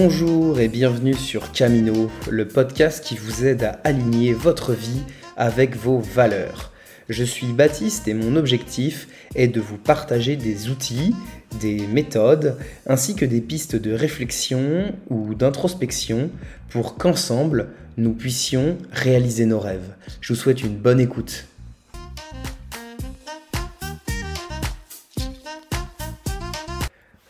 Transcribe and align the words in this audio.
Bonjour 0.00 0.60
et 0.60 0.68
bienvenue 0.68 1.14
sur 1.14 1.50
Camino, 1.50 2.08
le 2.30 2.46
podcast 2.46 3.04
qui 3.04 3.16
vous 3.16 3.44
aide 3.44 3.64
à 3.64 3.80
aligner 3.82 4.32
votre 4.32 4.72
vie 4.72 5.02
avec 5.36 5.74
vos 5.74 5.98
valeurs. 5.98 6.70
Je 7.08 7.24
suis 7.24 7.48
Baptiste 7.48 8.06
et 8.06 8.14
mon 8.14 8.36
objectif 8.36 9.08
est 9.34 9.48
de 9.48 9.60
vous 9.60 9.76
partager 9.76 10.36
des 10.36 10.68
outils, 10.68 11.16
des 11.60 11.84
méthodes, 11.88 12.56
ainsi 12.86 13.16
que 13.16 13.24
des 13.24 13.40
pistes 13.40 13.74
de 13.74 13.92
réflexion 13.92 14.94
ou 15.10 15.34
d'introspection 15.34 16.30
pour 16.68 16.96
qu'ensemble, 16.96 17.70
nous 17.96 18.12
puissions 18.12 18.78
réaliser 18.92 19.46
nos 19.46 19.58
rêves. 19.58 19.96
Je 20.20 20.32
vous 20.32 20.38
souhaite 20.38 20.62
une 20.62 20.76
bonne 20.76 21.00
écoute. 21.00 21.47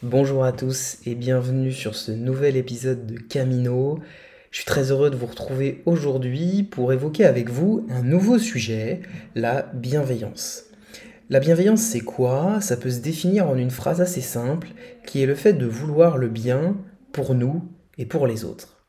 Bonjour 0.04 0.44
à 0.44 0.52
tous 0.52 0.98
et 1.06 1.16
bienvenue 1.16 1.72
sur 1.72 1.96
ce 1.96 2.12
nouvel 2.12 2.56
épisode 2.56 3.04
de 3.04 3.18
Camino. 3.18 3.98
Je 4.52 4.58
suis 4.58 4.64
très 4.64 4.92
heureux 4.92 5.10
de 5.10 5.16
vous 5.16 5.26
retrouver 5.26 5.82
aujourd'hui 5.86 6.62
pour 6.62 6.92
évoquer 6.92 7.24
avec 7.24 7.50
vous 7.50 7.84
un 7.90 8.04
nouveau 8.04 8.38
sujet, 8.38 9.00
la 9.34 9.62
bienveillance. 9.74 10.66
La 11.30 11.40
bienveillance, 11.40 11.80
c'est 11.80 11.98
quoi? 11.98 12.60
Ça 12.60 12.76
peut 12.76 12.92
se 12.92 13.00
définir 13.00 13.48
en 13.48 13.56
une 13.56 13.72
phrase 13.72 14.00
assez 14.00 14.20
simple, 14.20 14.68
qui 15.04 15.20
est 15.20 15.26
le 15.26 15.34
fait 15.34 15.54
de 15.54 15.66
vouloir 15.66 16.16
le 16.16 16.28
bien 16.28 16.76
pour 17.10 17.34
nous 17.34 17.68
et 17.98 18.06
pour 18.06 18.28
les 18.28 18.44
autres. 18.44 18.84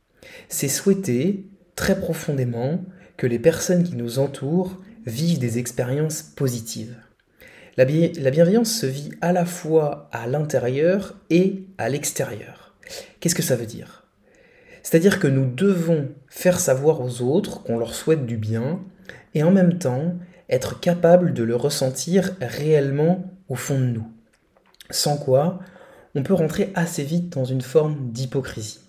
C'est 0.47 0.67
souhaiter 0.67 1.47
très 1.75 1.99
profondément 1.99 2.85
que 3.17 3.25
les 3.25 3.39
personnes 3.39 3.83
qui 3.83 3.95
nous 3.95 4.19
entourent 4.19 4.77
vivent 5.07 5.39
des 5.39 5.57
expériences 5.57 6.21
positives. 6.21 6.95
La, 7.79 7.85
bienveillance 7.85 8.73
se 8.73 8.85
vit 8.85 9.11
à 9.21 9.31
la 9.31 9.45
fois 9.45 10.09
à 10.11 10.27
l'intérieur 10.27 11.15
et 11.29 11.63
à 11.77 11.87
l'extérieur. 11.87 12.75
Qu'est-ce 13.21 13.35
que 13.35 13.41
ça 13.41 13.55
veut 13.55 13.65
dire? 13.65 14.05
C'est-à-dire 14.83 15.17
que 15.17 15.29
nous 15.29 15.45
devons 15.45 16.09
faire 16.27 16.59
savoir 16.59 16.99
aux 16.99 17.21
autres 17.21 17.63
qu'on 17.63 17.77
leur 17.77 17.95
souhaite 17.95 18.25
du 18.25 18.35
bien 18.35 18.81
et 19.33 19.43
en 19.43 19.51
même 19.51 19.77
temps 19.77 20.15
être 20.49 20.81
capable 20.81 21.33
de 21.33 21.41
le 21.41 21.55
ressentir 21.55 22.35
réellement 22.41 23.31
au 23.47 23.55
fond 23.55 23.79
de 23.79 23.85
nous. 23.85 24.11
Sans 24.89 25.15
quoi, 25.15 25.61
on 26.15 26.23
peut 26.23 26.33
rentrer 26.33 26.73
assez 26.75 27.05
vite 27.05 27.29
dans 27.29 27.45
une 27.45 27.61
forme 27.61 28.11
d'hypocrisie. 28.11 28.81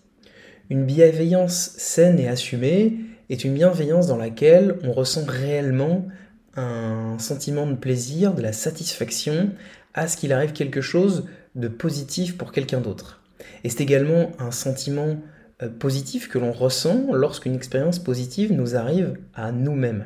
Une 0.69 0.84
bienveillance 0.84 1.75
saine 1.77 2.19
et 2.19 2.27
assumée 2.27 2.97
est 3.28 3.44
une 3.44 3.54
bienveillance 3.54 4.08
dans 4.08 4.16
laquelle 4.16 4.78
on 4.82 4.91
ressent 4.91 5.27
réellement 5.28 6.08
un 6.56 7.18
sentiment 7.18 7.66
de 7.66 7.74
plaisir, 7.74 8.34
de 8.34 8.42
la 8.42 8.52
satisfaction 8.52 9.50
à 9.94 10.08
ce 10.08 10.16
qu'il 10.16 10.32
arrive 10.32 10.52
quelque 10.52 10.80
chose 10.80 11.26
de 11.54 11.68
positif 11.68 12.36
pour 12.36 12.52
quelqu'un 12.52 12.80
d'autre. 12.80 13.20
Et 13.64 13.70
c'est 13.70 13.80
également 13.80 14.32
un 14.38 14.50
sentiment 14.50 15.16
euh, 15.62 15.68
positif 15.68 16.28
que 16.28 16.38
l'on 16.38 16.52
ressent 16.52 17.12
lorsqu'une 17.12 17.54
expérience 17.54 17.98
positive 17.98 18.52
nous 18.52 18.76
arrive 18.76 19.18
à 19.34 19.52
nous-mêmes. 19.52 20.04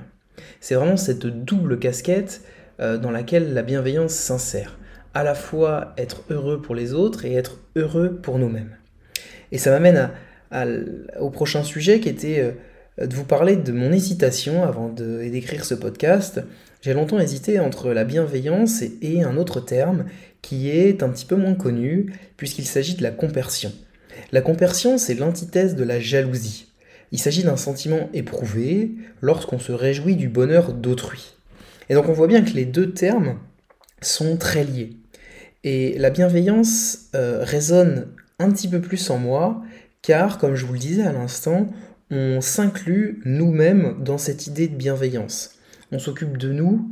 C'est 0.60 0.74
vraiment 0.74 0.96
cette 0.96 1.26
double 1.26 1.78
casquette 1.78 2.42
euh, 2.80 2.98
dans 2.98 3.10
laquelle 3.10 3.54
la 3.54 3.62
bienveillance 3.62 4.14
s'insère. 4.14 4.78
À 5.14 5.22
la 5.22 5.34
fois 5.34 5.94
être 5.96 6.22
heureux 6.30 6.60
pour 6.60 6.74
les 6.74 6.92
autres 6.92 7.24
et 7.24 7.34
être 7.34 7.58
heureux 7.76 8.18
pour 8.20 8.38
nous-mêmes. 8.38 8.76
Et 9.52 9.58
ça 9.58 9.70
m'amène 9.70 10.10
au 11.20 11.30
prochain 11.30 11.62
sujet 11.62 12.00
qui 12.00 12.08
était 12.08 12.40
euh, 12.40 12.52
de 12.98 13.14
vous 13.14 13.24
parler 13.24 13.56
de 13.56 13.72
mon 13.72 13.92
hésitation 13.92 14.62
avant 14.62 14.88
d'écrire 14.88 15.64
ce 15.64 15.74
podcast. 15.74 16.40
J'ai 16.80 16.94
longtemps 16.94 17.18
hésité 17.18 17.58
entre 17.58 17.92
la 17.92 18.04
bienveillance 18.04 18.82
et, 19.02 19.22
un 19.22 19.36
autre 19.36 19.60
terme 19.60 20.04
qui 20.42 20.70
est 20.70 21.02
un 21.02 21.08
petit 21.08 21.24
peu 21.24 21.36
moins 21.36 21.54
connu 21.54 22.12
puisqu'il 22.36 22.66
s'agit 22.66 22.94
de 22.94 23.02
la 23.02 23.10
compersion. 23.10 23.72
La 24.30 24.42
compersion, 24.42 24.96
c'est 24.98 25.14
l'antithèse 25.14 25.74
de 25.74 25.82
la 25.82 25.98
jalousie. 25.98 26.72
Il 27.10 27.18
s'agit 27.18 27.42
d'un 27.42 27.56
sentiment 27.56 28.08
éprouvé 28.12 28.92
lorsqu'on 29.22 29.58
se 29.58 29.72
réjouit 29.72 30.16
du 30.16 30.28
bonheur 30.28 30.72
d'autrui. 30.72 31.34
Et 31.88 31.94
donc 31.94 32.08
on 32.08 32.12
voit 32.12 32.26
bien 32.28 32.42
que 32.42 32.52
les 32.52 32.64
deux 32.64 32.92
termes 32.92 33.38
sont 34.00 34.36
très 34.36 34.64
liés. 34.64 34.90
Et 35.64 35.96
la 35.98 36.10
bienveillance 36.10 37.08
euh, 37.14 37.42
résonne 37.42 38.08
un 38.38 38.50
petit 38.50 38.68
peu 38.68 38.80
plus 38.80 39.10
en 39.10 39.18
moi, 39.18 39.62
car, 40.02 40.38
comme 40.38 40.54
je 40.54 40.66
vous 40.66 40.74
le 40.74 40.78
disais 40.78 41.04
à 41.04 41.12
l'instant, 41.12 41.68
on 42.14 42.40
s'inclut 42.40 43.20
nous-mêmes 43.24 43.96
dans 43.98 44.18
cette 44.18 44.46
idée 44.46 44.68
de 44.68 44.76
bienveillance. 44.76 45.56
On 45.90 45.98
s'occupe 45.98 46.38
de 46.38 46.52
nous 46.52 46.88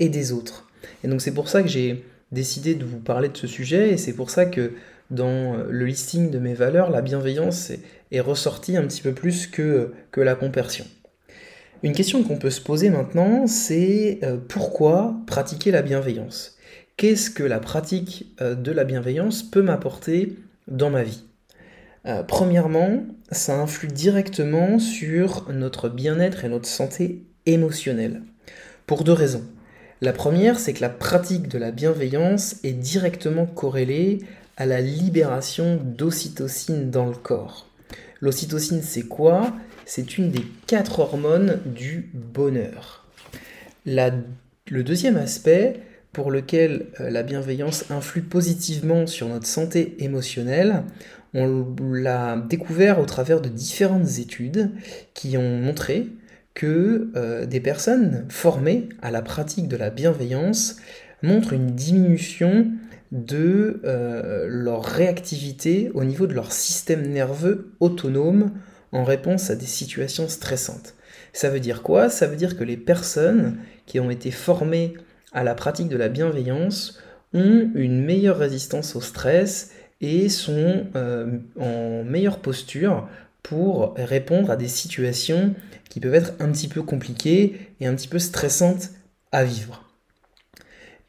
et 0.00 0.08
des 0.08 0.32
autres. 0.32 0.68
Et 1.04 1.08
donc 1.08 1.20
c'est 1.20 1.32
pour 1.32 1.48
ça 1.48 1.62
que 1.62 1.68
j'ai 1.68 2.04
décidé 2.32 2.74
de 2.74 2.84
vous 2.84 2.98
parler 2.98 3.28
de 3.28 3.36
ce 3.36 3.46
sujet 3.46 3.90
et 3.90 3.96
c'est 3.96 4.14
pour 4.14 4.30
ça 4.30 4.46
que 4.46 4.72
dans 5.10 5.56
le 5.68 5.86
listing 5.86 6.30
de 6.30 6.40
mes 6.40 6.54
valeurs, 6.54 6.90
la 6.90 7.02
bienveillance 7.02 7.70
est, 8.10 8.20
ressortie 8.20 8.76
un 8.76 8.82
petit 8.86 9.02
peu 9.02 9.12
plus 9.12 9.46
que, 9.46 9.92
que 10.10 10.20
la 10.20 10.34
compersion. 10.34 10.84
Une 11.84 11.92
question 11.92 12.24
qu'on 12.24 12.38
peut 12.38 12.50
se 12.50 12.60
poser 12.60 12.90
maintenant, 12.90 13.46
c'est 13.46 14.18
euh, 14.22 14.38
pourquoi 14.48 15.16
pratiquer 15.26 15.70
la 15.70 15.82
bienveillance? 15.82 16.56
Qu'est-ce 16.96 17.30
que 17.30 17.42
la 17.42 17.60
pratique 17.60 18.34
euh, 18.40 18.54
de 18.54 18.72
la 18.72 18.84
bienveillance 18.84 19.42
peut 19.42 19.62
m'apporter 19.62 20.36
dans 20.66 20.90
ma 20.90 21.02
vie? 21.02 21.24
Euh, 22.06 22.22
premièrement, 22.22 23.04
ça 23.30 23.58
influe 23.58 23.88
directement 23.88 24.78
sur 24.78 25.50
notre 25.50 25.88
bien-être 25.88 26.44
et 26.44 26.48
notre 26.48 26.68
santé 26.68 27.22
émotionnelle. 27.46 28.22
Pour 28.86 29.04
deux 29.04 29.12
raisons. 29.12 29.44
La 30.00 30.12
première, 30.12 30.58
c'est 30.58 30.74
que 30.74 30.82
la 30.82 30.90
pratique 30.90 31.48
de 31.48 31.56
la 31.56 31.70
bienveillance 31.70 32.56
est 32.62 32.72
directement 32.72 33.46
corrélée 33.46 34.18
à 34.56 34.66
la 34.66 34.80
libération 34.80 35.80
d'ocytocine 35.82 36.90
dans 36.90 37.06
le 37.06 37.14
corps. 37.14 37.66
L'ocytocine, 38.20 38.82
c'est 38.82 39.02
quoi? 39.02 39.52
C'est 39.86 40.18
une 40.18 40.30
des 40.30 40.44
quatre 40.66 41.00
hormones 41.00 41.60
du 41.66 42.10
bonheur. 42.12 43.06
le 43.86 44.82
deuxième 44.82 45.16
aspect 45.16 45.80
pour 46.12 46.30
lequel 46.30 46.86
euh, 47.00 47.10
la 47.10 47.22
bienveillance 47.22 47.90
influe 47.90 48.22
positivement 48.22 49.06
sur 49.06 49.28
notre 49.28 49.46
santé 49.46 49.96
émotionnelle, 49.98 50.84
on 51.34 51.74
l'a 51.92 52.36
découvert 52.36 53.00
au 53.00 53.04
travers 53.04 53.40
de 53.40 53.48
différentes 53.48 54.18
études 54.18 54.70
qui 55.14 55.36
ont 55.36 55.58
montré 55.58 56.08
que 56.54 57.10
euh, 57.16 57.44
des 57.46 57.60
personnes 57.60 58.26
formées 58.28 58.88
à 59.02 59.10
la 59.10 59.20
pratique 59.20 59.68
de 59.68 59.76
la 59.76 59.90
bienveillance 59.90 60.76
montrent 61.22 61.52
une 61.52 61.72
diminution 61.72 62.68
de 63.10 63.80
euh, 63.84 64.46
leur 64.48 64.84
réactivité 64.84 65.90
au 65.94 66.04
niveau 66.04 66.26
de 66.26 66.34
leur 66.34 66.52
système 66.52 67.06
nerveux 67.08 67.72
autonome 67.80 68.52
en 68.92 69.04
réponse 69.04 69.50
à 69.50 69.56
des 69.56 69.66
situations 69.66 70.28
stressantes. 70.28 70.94
Ça 71.32 71.50
veut 71.50 71.60
dire 71.60 71.82
quoi? 71.82 72.08
Ça 72.08 72.28
veut 72.28 72.36
dire 72.36 72.56
que 72.56 72.64
les 72.64 72.76
personnes 72.76 73.56
qui 73.86 73.98
ont 73.98 74.10
été 74.10 74.30
formées 74.30 74.94
à 75.32 75.42
la 75.42 75.56
pratique 75.56 75.88
de 75.88 75.96
la 75.96 76.08
bienveillance 76.08 77.00
ont 77.32 77.70
une 77.74 78.04
meilleure 78.04 78.38
résistance 78.38 78.94
au 78.94 79.00
stress 79.00 79.72
et 80.00 80.28
sont 80.28 80.86
euh, 80.96 81.38
en 81.58 82.04
meilleure 82.04 82.40
posture 82.40 83.08
pour 83.42 83.94
répondre 83.96 84.50
à 84.50 84.56
des 84.56 84.68
situations 84.68 85.54
qui 85.90 86.00
peuvent 86.00 86.14
être 86.14 86.32
un 86.40 86.50
petit 86.50 86.68
peu 86.68 86.82
compliquées 86.82 87.72
et 87.80 87.86
un 87.86 87.94
petit 87.94 88.08
peu 88.08 88.18
stressantes 88.18 88.90
à 89.32 89.44
vivre. 89.44 89.84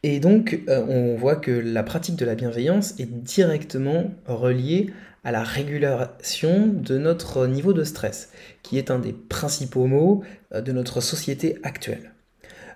Et 0.04 0.20
donc, 0.20 0.62
euh, 0.70 0.86
on 0.88 1.16
voit 1.16 1.36
que 1.36 1.52
la 1.52 1.82
pratique 1.82 2.16
de 2.16 2.26
la 2.26 2.36
bienveillance 2.36 2.94
est 3.00 3.12
directement 3.12 4.12
reliée 4.28 4.92
à 5.24 5.32
la 5.32 5.42
régulation 5.42 6.68
de 6.68 7.00
notre 7.00 7.48
niveau 7.48 7.74
de 7.74 7.84
stress, 7.84 8.30
qui 8.62 8.78
est 8.78 8.92
un 8.92 9.00
des 9.00 9.14
principaux 9.14 9.88
mots 9.88 10.24
euh, 10.54 10.62
de 10.62 10.72
notre 10.72 11.02
société 11.02 11.58
actuelle. 11.64 12.15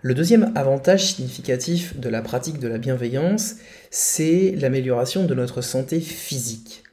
Le 0.02 0.14
deuxième 0.14 0.54
avantage 0.56 1.14
significatif 1.14 2.00
de 2.00 2.08
la 2.08 2.22
pratique 2.22 2.58
de 2.60 2.70
la 2.70 2.78
bienveillance, 2.78 3.56
c'est 3.92 4.56
l'amélioration 4.56 5.26
de 5.26 5.36
notre 5.36 5.62
santé 5.62 6.00
physique. 6.00 6.84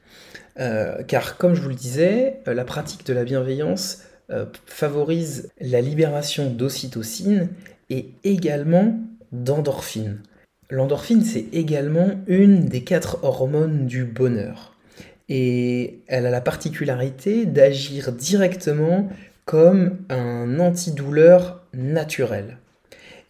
Euh, 0.59 1.05
car 1.07 1.37
comme 1.37 1.55
je 1.55 1.63
vous 1.63 1.69
le 1.69 1.77
disais, 1.77 2.41
euh, 2.49 2.55
la 2.55 2.65
pratique 2.65 3.07
de 3.07 3.13
la 3.13 3.23
bienveillance 3.23 3.99
euh, 4.31 4.47
favorise 4.67 5.51
la 5.61 5.81
libération 5.81 6.51
d'ocytocine 6.51 7.49
et 7.91 8.11
également 8.25 8.99
d'endorphine. 9.31 10.19
L'endorphine, 10.69 11.23
c'est 11.23 11.47
également 11.53 12.11
une 12.27 12.65
des 12.65 12.83
quatre 12.83 13.23
hormones 13.23 13.87
du 13.87 14.05
bonheur. 14.05 14.75
Et 15.29 16.01
elle 16.09 16.27
a 16.27 16.31
la 16.31 16.41
particularité 16.41 17.47
d'agir 17.47 18.11
directement 18.11 19.09
comme 19.45 19.99
un 20.09 20.59
antidouleur 20.59 21.63
naturel. 21.73 22.59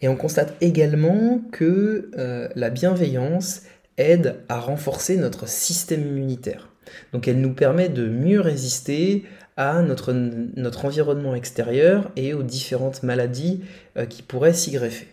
Et 0.01 0.07
on 0.07 0.15
constate 0.15 0.53
également 0.61 1.41
que 1.51 2.11
euh, 2.17 2.47
la 2.55 2.69
bienveillance 2.69 3.63
aide 3.97 4.35
à 4.47 4.59
renforcer 4.59 5.17
notre 5.17 5.47
système 5.47 6.01
immunitaire. 6.01 6.69
Donc 7.13 7.27
elle 7.27 7.41
nous 7.41 7.53
permet 7.53 7.89
de 7.89 8.07
mieux 8.07 8.39
résister 8.39 9.25
à 9.57 9.81
notre, 9.81 10.13
notre 10.13 10.85
environnement 10.85 11.33
extérieur 11.33 12.11
et 12.15 12.33
aux 12.33 12.43
différentes 12.43 13.01
maladies 13.01 13.63
euh, 13.97 14.05
qui 14.05 14.21
pourraient 14.21 14.53
s'y 14.53 14.71
greffer. 14.71 15.07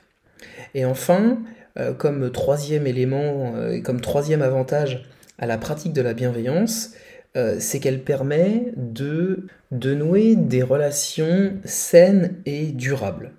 Et 0.74 0.84
enfin, 0.84 1.38
euh, 1.78 1.94
comme 1.94 2.30
troisième 2.30 2.86
élément, 2.86 3.68
et 3.70 3.80
comme 3.80 4.02
troisième 4.02 4.42
avantage 4.42 5.08
à 5.38 5.46
la 5.46 5.56
pratique 5.56 5.94
de 5.94 6.02
la 6.02 6.14
bienveillance, 6.14 6.92
c'est 7.58 7.80
qu'elle 7.80 8.04
permet 8.04 8.72
de, 8.76 9.48
de 9.72 9.92
nouer 9.92 10.36
des 10.36 10.62
relations 10.62 11.54
saines 11.64 12.36
et 12.46 12.66
durables. 12.66 13.32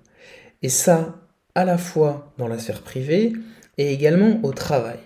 Et 0.60 0.68
ça, 0.68 1.25
à 1.56 1.64
la 1.64 1.78
fois 1.78 2.32
dans 2.38 2.46
la 2.46 2.58
sphère 2.58 2.82
privée 2.82 3.32
et 3.78 3.92
également 3.92 4.38
au 4.44 4.52
travail. 4.52 4.98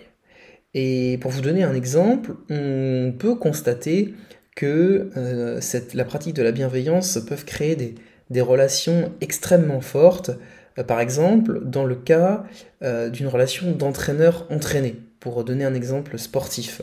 Et 0.73 1.17
pour 1.21 1.31
vous 1.31 1.41
donner 1.41 1.63
un 1.63 1.73
exemple, 1.73 2.35
on 2.49 3.13
peut 3.17 3.35
constater 3.35 4.13
que 4.55 5.09
euh, 5.17 5.59
la 5.93 6.05
pratique 6.05 6.35
de 6.35 6.43
la 6.43 6.51
bienveillance 6.51 7.17
peut 7.27 7.35
créer 7.35 7.75
des, 7.75 7.95
des 8.29 8.41
relations 8.41 9.13
extrêmement 9.21 9.81
fortes, 9.81 10.31
euh, 10.77 10.83
par 10.83 10.99
exemple 10.99 11.61
dans 11.63 11.85
le 11.85 11.95
cas 11.95 12.43
euh, 12.83 13.09
d'une 13.09 13.27
relation 13.27 13.71
d'entraîneur-entraîné, 13.71 14.97
pour 15.21 15.43
donner 15.45 15.63
un 15.63 15.73
exemple 15.73 16.17
sportif. 16.17 16.81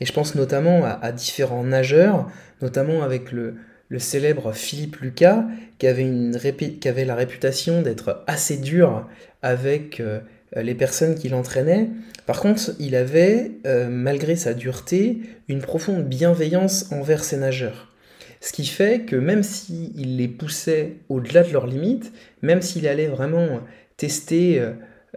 Et 0.00 0.06
je 0.06 0.12
pense 0.12 0.34
notamment 0.34 0.84
à, 0.84 1.12
différents 1.12 1.64
nageurs, 1.64 2.30
notamment 2.60 3.02
avec 3.02 3.32
le, 3.32 3.56
célèbre 3.98 4.52
Philippe 4.52 4.96
Lucas, 4.96 5.44
qui 5.78 5.86
avait, 5.86 7.04
la 7.04 7.14
réputation 7.14 7.82
d'être 7.82 8.24
assez 8.26 8.56
dur 8.56 9.06
avec 9.42 10.02
les 10.54 10.74
personnes 10.74 11.14
qu'il 11.14 11.34
entraînait. 11.34 11.90
Par 12.24 12.40
contre, 12.40 12.72
il 12.78 12.96
avait, 12.96 13.52
malgré 13.88 14.34
sa 14.34 14.54
dureté, 14.54 15.18
une 15.48 15.60
profonde 15.60 16.04
bienveillance 16.04 16.90
envers 16.92 17.22
ses 17.22 17.36
nageurs. 17.36 17.92
Ce 18.40 18.52
qui 18.52 18.66
fait 18.66 19.00
que 19.00 19.16
même 19.16 19.42
s'il 19.42 20.16
les 20.16 20.28
poussait 20.28 20.94
au-delà 21.08 21.42
de 21.42 21.52
leurs 21.52 21.66
limites, 21.66 22.12
même 22.42 22.62
s'il 22.62 22.86
allait 22.86 23.08
vraiment 23.08 23.60
tester 23.96 24.62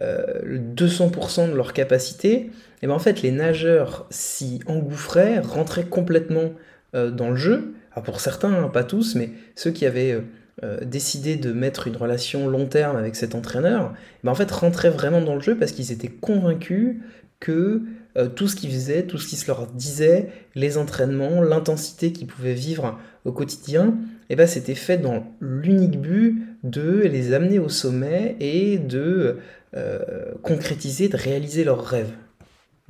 euh, 0.00 1.48
de 1.48 1.54
leur 1.54 1.72
capacité, 1.72 2.32
et 2.32 2.50
eh 2.82 2.86
ben 2.86 2.94
en 2.94 2.98
fait 2.98 3.20
les 3.20 3.30
nageurs 3.30 4.06
s'y 4.10 4.60
engouffraient, 4.66 5.38
rentraient 5.38 5.84
complètement 5.84 6.52
euh, 6.94 7.10
dans 7.10 7.28
le 7.28 7.36
jeu. 7.36 7.74
Pour 8.04 8.20
certains, 8.20 8.52
hein, 8.52 8.68
pas 8.68 8.84
tous, 8.84 9.14
mais 9.14 9.30
ceux 9.54 9.70
qui 9.70 9.86
avaient 9.86 10.22
euh, 10.62 10.84
décidé 10.84 11.36
de 11.36 11.52
mettre 11.52 11.86
une 11.86 11.96
relation 11.96 12.48
long 12.48 12.66
terme 12.66 12.96
avec 12.96 13.16
cet 13.16 13.34
entraîneur, 13.34 13.92
eh 13.94 14.20
ben 14.24 14.32
en 14.32 14.34
fait 14.34 14.50
rentraient 14.50 14.90
vraiment 14.90 15.20
dans 15.20 15.34
le 15.34 15.40
jeu 15.40 15.56
parce 15.56 15.72
qu'ils 15.72 15.92
étaient 15.92 16.08
convaincus 16.08 16.96
que 17.38 17.82
tout 18.34 18.48
ce 18.48 18.56
qu'ils 18.56 18.72
faisaient, 18.72 19.04
tout 19.04 19.18
ce 19.18 19.28
qui 19.28 19.36
se 19.36 19.46
leur 19.46 19.68
disait, 19.68 20.30
les 20.56 20.78
entraînements, 20.78 21.40
l'intensité 21.40 22.12
qu'ils 22.12 22.26
pouvaient 22.26 22.54
vivre 22.54 22.98
au 23.24 23.30
quotidien, 23.30 23.94
eh 24.30 24.36
ben, 24.36 24.46
c'était 24.46 24.74
fait 24.74 24.98
dans 24.98 25.26
l'unique 25.40 26.00
but 26.00 26.42
de 26.62 27.00
les 27.00 27.32
amener 27.32 27.58
au 27.58 27.68
sommet 27.68 28.36
et 28.40 28.78
de 28.78 29.38
euh, 29.76 30.32
concrétiser, 30.42 31.08
de 31.08 31.16
réaliser 31.16 31.64
leurs 31.64 31.84
rêves. 31.84 32.12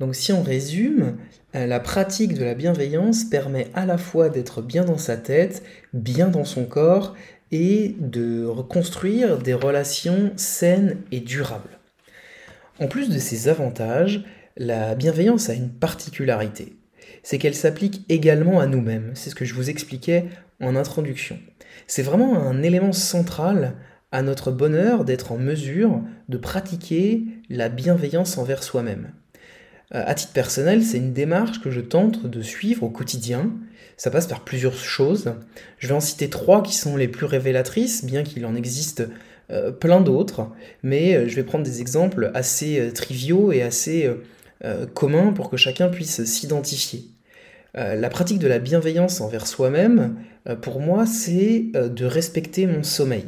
Donc 0.01 0.15
si 0.15 0.33
on 0.33 0.43
résume, 0.43 1.17
euh, 1.55 1.65
la 1.65 1.79
pratique 1.79 2.33
de 2.33 2.43
la 2.43 2.55
bienveillance 2.55 3.23
permet 3.23 3.67
à 3.73 3.85
la 3.85 3.97
fois 3.97 4.27
d'être 4.27 4.61
bien 4.61 4.83
dans 4.83 4.97
sa 4.97 5.15
tête, 5.15 5.63
bien 5.93 6.27
dans 6.27 6.43
son 6.43 6.65
corps 6.65 7.15
et 7.51 7.95
de 7.99 8.43
reconstruire 8.43 9.37
des 9.37 9.53
relations 9.53 10.33
saines 10.35 10.97
et 11.13 11.19
durables. 11.19 11.79
En 12.79 12.87
plus 12.87 13.09
de 13.09 13.19
ces 13.19 13.47
avantages, 13.47 14.25
la 14.57 14.95
bienveillance 14.95 15.49
a 15.49 15.53
une 15.53 15.69
particularité 15.69 16.75
c'est 17.23 17.37
qu'elle 17.37 17.55
s'applique 17.55 18.03
également 18.09 18.59
à 18.59 18.65
nous-mêmes. 18.65 19.11
C'est 19.13 19.29
ce 19.29 19.35
que 19.35 19.45
je 19.45 19.53
vous 19.53 19.69
expliquais 19.69 20.25
en 20.59 20.75
introduction. 20.75 21.37
C'est 21.87 22.01
vraiment 22.01 22.37
un 22.37 22.63
élément 22.63 22.93
central 22.93 23.75
à 24.11 24.21
notre 24.21 24.51
bonheur 24.51 25.05
d'être 25.05 25.31
en 25.31 25.37
mesure 25.37 26.01
de 26.29 26.37
pratiquer 26.37 27.23
la 27.49 27.69
bienveillance 27.69 28.37
envers 28.37 28.63
soi-même. 28.63 29.11
Euh, 29.93 30.03
à 30.05 30.13
titre 30.13 30.33
personnel, 30.33 30.83
c'est 30.83 30.97
une 30.97 31.13
démarche 31.13 31.61
que 31.61 31.71
je 31.71 31.81
tente 31.81 32.25
de 32.25 32.41
suivre 32.41 32.83
au 32.83 32.89
quotidien. 32.89 33.51
Ça 33.97 34.09
passe 34.09 34.27
par 34.27 34.43
plusieurs 34.43 34.75
choses. 34.75 35.33
Je 35.77 35.87
vais 35.87 35.93
en 35.93 35.99
citer 35.99 36.29
trois 36.29 36.63
qui 36.63 36.75
sont 36.75 36.97
les 36.97 37.07
plus 37.07 37.25
révélatrices, 37.25 38.05
bien 38.05 38.23
qu'il 38.23 38.45
en 38.45 38.55
existe 38.55 39.03
euh, 39.51 39.71
plein 39.71 40.01
d'autres, 40.01 40.47
mais 40.81 41.15
euh, 41.15 41.27
je 41.27 41.35
vais 41.35 41.43
prendre 41.43 41.65
des 41.65 41.81
exemples 41.81 42.31
assez 42.33 42.91
triviaux 42.93 43.51
et 43.51 43.61
assez 43.61 44.09
communs 44.93 45.33
pour 45.33 45.49
que 45.49 45.57
chacun 45.57 45.89
puisse 45.89 46.23
s'identifier. 46.23 47.05
La 47.73 48.09
pratique 48.09 48.37
de 48.37 48.47
la 48.47 48.59
bienveillance 48.59 49.19
envers 49.19 49.47
soi-même, 49.47 50.17
pour 50.61 50.79
moi, 50.79 51.07
c'est 51.07 51.71
de 51.73 52.05
respecter 52.05 52.67
mon 52.67 52.83
sommeil. 52.83 53.25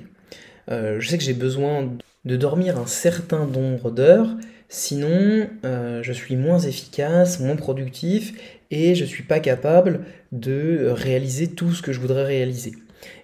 je 0.70 1.08
sais 1.08 1.18
que 1.18 1.24
j'ai 1.24 1.34
besoin 1.34 1.90
de 2.26 2.36
dormir 2.36 2.78
un 2.78 2.86
certain 2.86 3.48
nombre 3.48 3.90
d'heures, 3.90 4.36
sinon 4.74 5.48
je 5.64 6.12
suis 6.12 6.36
moins 6.36 6.60
efficace, 6.60 7.40
moins 7.40 7.56
productif 7.56 8.34
et 8.72 8.96
je 8.96 9.04
ne 9.04 9.08
suis 9.08 9.24
pas 9.24 9.40
capable 9.40 10.02
de 10.32 10.88
réaliser 10.90 11.48
tout 11.48 11.74
ce 11.74 11.82
que 11.82 11.94
je 11.94 12.00
voudrais 12.00 12.24
réaliser. 12.24 12.74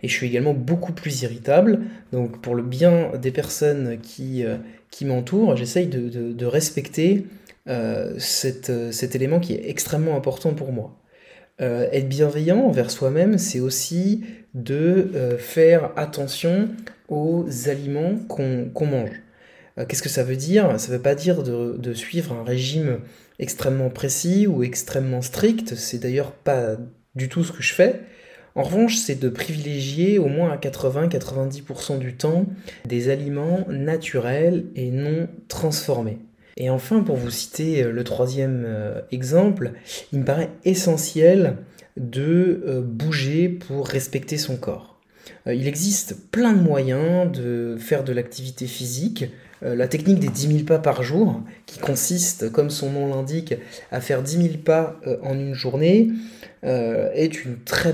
Et 0.03 0.07
je 0.07 0.13
suis 0.13 0.27
également 0.27 0.53
beaucoup 0.53 0.91
plus 0.93 1.23
irritable, 1.23 1.79
donc 2.11 2.41
pour 2.41 2.53
le 2.53 2.63
bien 2.63 3.11
des 3.21 3.31
personnes 3.31 3.97
qui, 4.01 4.43
qui 4.91 5.05
m'entourent, 5.05 5.55
j'essaye 5.55 5.87
de, 5.87 6.45
respecter 6.45 7.25
cet 8.17 9.15
élément 9.15 9.39
qui 9.39 9.53
est 9.53 9.69
extrêmement 9.69 10.15
important 10.15 10.53
pour 10.53 10.71
moi. 10.71 10.99
Euh, 11.61 11.89
être 11.91 12.07
bienveillant 12.07 12.59
envers 12.59 12.89
soi-même, 12.89 13.37
c'est 13.37 13.59
aussi 13.59 14.23
de 14.53 15.11
euh, 15.13 15.37
faire 15.37 15.91
attention 15.97 16.69
aux 17.09 17.45
aliments 17.67 18.15
qu'on 18.29 18.85
mange. 18.85 19.21
Euh, 19.79 19.85
qu'est-ce 19.85 20.03
que 20.03 20.09
ça 20.09 20.23
veut 20.23 20.35
dire? 20.35 20.79
Ça 20.79 20.91
ne 20.91 20.97
veut 20.97 21.01
pas 21.01 21.15
dire 21.15 21.43
de, 21.43 21.93
suivre 21.93 22.33
un 22.33 22.43
régime 22.43 22.99
extrêmement 23.39 23.89
précis 23.89 24.47
ou 24.47 24.63
extrêmement 24.63 25.21
strict, 25.21 25.75
c'est 25.75 25.99
d'ailleurs 25.99 26.31
pas 26.31 26.77
du 27.15 27.29
tout 27.29 27.43
ce 27.43 27.51
que 27.51 27.63
je 27.63 27.73
fais. 27.73 28.01
En 28.55 28.63
revanche, 28.63 28.97
c'est 28.97 29.15
de 29.15 29.29
privilégier 29.29 30.19
au 30.19 30.27
moins 30.27 30.51
à 30.51 30.57
80-90% 30.57 31.99
du 31.99 32.15
temps 32.15 32.45
des 32.85 33.09
aliments 33.09 33.65
naturels 33.69 34.65
et 34.75 34.91
non 34.91 35.27
transformés. 35.47 36.17
Et 36.57 36.69
enfin, 36.69 37.01
pour 37.01 37.15
vous 37.15 37.31
citer 37.31 37.83
euh, 37.83 37.91
le 37.91 38.03
troisième 38.03 38.63
euh, 38.65 39.01
exemple, 39.11 39.71
il 40.11 40.19
me 40.19 40.25
paraît 40.25 40.49
essentiel 40.65 41.57
de 41.95 42.81
bouger 42.85 43.49
pour 43.49 43.85
respecter 43.85 44.37
son 44.37 44.55
corps. 44.55 45.01
Il 45.45 45.67
existe 45.67 46.15
plein 46.31 46.53
de 46.53 46.61
moyens 46.61 47.29
de 47.29 47.75
faire 47.77 48.05
de 48.05 48.13
l'activité 48.13 48.67
physique. 48.67 49.25
La 49.61 49.87
technique 49.87 50.19
des 50.19 50.29
10 50.29 50.47
000 50.47 50.63
pas 50.63 50.79
par 50.79 51.03
jour, 51.03 51.41
qui 51.65 51.79
consiste, 51.79 52.49
comme 52.51 52.69
son 52.69 52.91
nom 52.91 53.07
l'indique, 53.07 53.55
à 53.91 53.99
faire 53.99 54.23
10 54.23 54.37
000 54.37 54.47
pas 54.63 54.99
en 55.21 55.33
une 55.33 55.53
journée, 55.53 56.09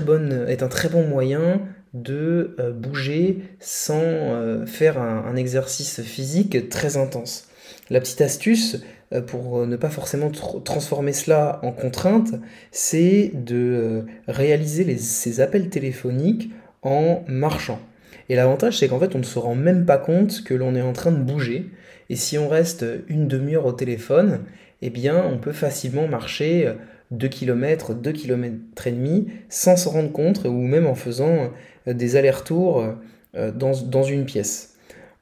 bonne, 0.00 0.46
est 0.48 0.62
un 0.62 0.68
très 0.68 0.88
bon 0.88 1.06
moyen 1.06 1.60
de 1.92 2.56
bouger 2.74 3.42
sans 3.58 4.64
faire 4.66 5.00
un 5.00 5.34
exercice 5.34 6.02
physique 6.02 6.68
très 6.68 6.96
intense. 6.96 7.48
La 7.90 8.00
petite 8.00 8.20
astuce, 8.20 8.78
euh, 9.12 9.20
pour 9.20 9.66
ne 9.66 9.76
pas 9.76 9.90
forcément 9.90 10.30
transformer 10.30 11.12
cela 11.12 11.60
en 11.62 11.70
contrainte, 11.72 12.34
c'est 12.72 13.30
de 13.34 13.56
euh, 13.56 14.02
réaliser 14.26 14.96
ces 14.98 15.40
appels 15.40 15.68
téléphoniques 15.68 16.50
en 16.82 17.22
marchant. 17.28 17.80
Et 18.28 18.36
l'avantage, 18.36 18.78
c'est 18.78 18.88
qu'en 18.88 18.98
fait, 18.98 19.14
on 19.14 19.18
ne 19.18 19.24
se 19.24 19.38
rend 19.38 19.54
même 19.54 19.86
pas 19.86 19.98
compte 19.98 20.42
que 20.44 20.54
l'on 20.54 20.74
est 20.74 20.82
en 20.82 20.92
train 20.92 21.12
de 21.12 21.22
bouger. 21.22 21.70
Et 22.10 22.16
si 22.16 22.38
on 22.38 22.48
reste 22.48 22.84
une 23.08 23.28
demi-heure 23.28 23.66
au 23.66 23.72
téléphone, 23.72 24.40
eh 24.82 24.90
bien, 24.90 25.24
on 25.24 25.38
peut 25.38 25.52
facilement 25.52 26.08
marcher 26.08 26.72
2 27.10 27.28
km, 27.28 27.94
2 27.94 28.12
km 28.12 28.86
et 28.86 28.92
demi 28.92 29.28
sans 29.48 29.76
se 29.76 29.88
rendre 29.88 30.12
compte 30.12 30.44
ou 30.44 30.52
même 30.52 30.86
en 30.86 30.94
faisant 30.94 31.50
euh, 31.86 31.94
des 31.94 32.16
allers-retours 32.16 32.84
dans, 33.34 33.72
dans 33.84 34.02
une 34.02 34.24
pièce. 34.24 34.76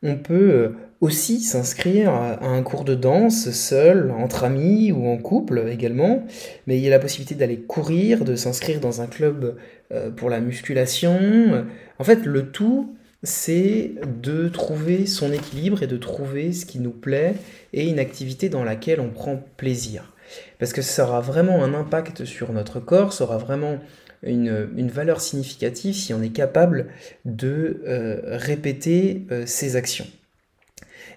On 0.04 0.16
peut 0.16 0.72
aussi 1.04 1.40
s'inscrire 1.40 2.10
à 2.10 2.46
un 2.46 2.62
cours 2.62 2.84
de 2.84 2.94
danse 2.94 3.50
seul, 3.50 4.10
entre 4.10 4.44
amis 4.44 4.90
ou 4.90 5.06
en 5.06 5.18
couple 5.18 5.66
également, 5.70 6.26
mais 6.66 6.78
il 6.78 6.82
y 6.82 6.86
a 6.86 6.90
la 6.90 6.98
possibilité 6.98 7.34
d'aller 7.34 7.58
courir, 7.58 8.24
de 8.24 8.36
s'inscrire 8.36 8.80
dans 8.80 9.02
un 9.02 9.06
club 9.06 9.56
euh, 9.92 10.10
pour 10.10 10.30
la 10.30 10.40
musculation. 10.40 11.66
En 11.98 12.04
fait, 12.04 12.24
le 12.24 12.50
tout, 12.50 12.96
c'est 13.22 13.92
de 14.22 14.48
trouver 14.48 15.04
son 15.04 15.30
équilibre 15.30 15.82
et 15.82 15.86
de 15.86 15.98
trouver 15.98 16.52
ce 16.54 16.64
qui 16.64 16.80
nous 16.80 16.90
plaît 16.90 17.34
et 17.74 17.86
une 17.86 17.98
activité 17.98 18.48
dans 18.48 18.64
laquelle 18.64 19.00
on 19.00 19.10
prend 19.10 19.42
plaisir. 19.58 20.14
Parce 20.58 20.72
que 20.72 20.80
ça 20.80 21.04
aura 21.04 21.20
vraiment 21.20 21.62
un 21.62 21.74
impact 21.74 22.24
sur 22.24 22.50
notre 22.54 22.80
corps, 22.80 23.12
ça 23.12 23.24
aura 23.24 23.36
vraiment 23.36 23.78
une, 24.22 24.88
valeur 24.88 25.20
significative 25.20 25.94
si 25.94 26.14
on 26.14 26.22
est 26.22 26.32
capable 26.32 26.86
de 27.26 27.82
euh, 27.86 28.20
répéter 28.38 29.26
euh, 29.30 29.44
ces 29.44 29.76
actions. 29.76 30.06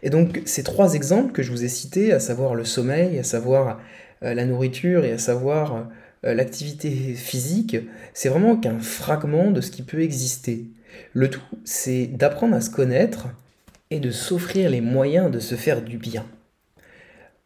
Et 0.03 0.09
donc 0.09 0.41
ces 0.45 0.63
trois 0.63 0.93
exemples 0.93 1.31
que 1.31 1.43
je 1.43 1.51
vous 1.51 1.63
ai 1.63 1.69
cités, 1.69 2.13
à 2.13 2.19
savoir 2.19 2.55
le 2.55 2.65
sommeil, 2.65 3.17
à 3.19 3.23
savoir 3.23 3.79
euh, 4.23 4.33
la 4.33 4.45
nourriture 4.45 5.05
et 5.05 5.11
à 5.11 5.17
savoir 5.17 5.87
euh, 6.25 6.33
l'activité 6.33 6.89
physique, 6.89 7.77
c'est 8.13 8.29
vraiment 8.29 8.57
qu'un 8.57 8.79
fragment 8.79 9.51
de 9.51 9.61
ce 9.61 9.71
qui 9.71 9.83
peut 9.83 10.01
exister. 10.01 10.65
Le 11.13 11.29
tout, 11.29 11.41
c'est 11.65 12.07
d'apprendre 12.07 12.55
à 12.55 12.61
se 12.61 12.69
connaître 12.69 13.27
et 13.91 13.99
de 13.99 14.11
s'offrir 14.11 14.69
les 14.69 14.81
moyens 14.81 15.31
de 15.31 15.39
se 15.39 15.55
faire 15.55 15.81
du 15.81 15.97
bien. 15.97 16.25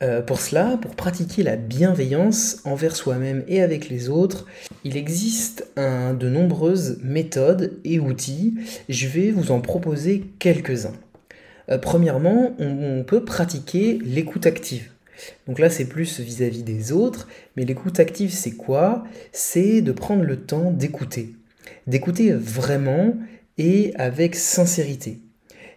Euh, 0.02 0.22
pour 0.22 0.40
cela, 0.40 0.78
pour 0.82 0.96
pratiquer 0.96 1.44
la 1.44 1.58
bienveillance 1.58 2.62
envers 2.64 2.96
soi-même 2.96 3.44
et 3.48 3.62
avec 3.62 3.90
les 3.90 4.10
autres, 4.10 4.48
il 4.84 4.98
existe 4.98 5.68
de 5.78 6.28
nombreuses 6.28 7.00
méthodes 7.04 7.78
et 7.84 8.00
outils. 8.00 8.56
Je 8.90 9.08
vais 9.08 9.30
vous 9.30 9.52
en 9.52 9.60
proposer 9.60 10.24
quelques-uns. 10.40 10.94
Euh, 11.70 11.78
premièrement, 11.78 12.56
on, 12.60 13.04
peut 13.04 13.24
pratiquer 13.24 14.00
l'écoute 14.04 14.46
active. 14.46 14.90
Donc 15.48 15.60
là, 15.60 15.70
c'est 15.70 15.86
plus 15.86 16.20
vis 16.20 16.42
à 16.42 16.50
-vis 16.50 16.64
des 16.64 16.92
autres, 16.92 17.28
mais 17.56 17.66
l'écoute 17.66 18.00
active, 18.00 18.32
c'est 18.32 18.52
quoi? 18.52 19.04
C'est 19.32 19.82
de 19.82 19.92
prendre 19.92 20.24
le 20.24 20.38
temps 20.38 20.72
d'écouter. 20.72 21.36
D'écouter 21.88 22.32
vraiment 22.32 23.16
et 23.58 23.94
avec 23.96 24.36
sincérité. 24.36 25.20